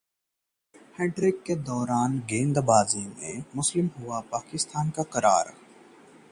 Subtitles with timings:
[0.99, 5.53] hat trick के दौरान अपनी गेंदबाजी में किया था इस हथियार का इस्तेमाल- टाय